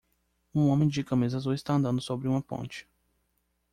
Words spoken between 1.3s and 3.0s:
azul está andando sobre uma ponte